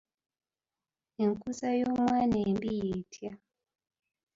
Enkuza 1.23 1.69
y'omwana 1.79 2.35
embi 2.47 2.69
y'etya? 2.85 3.31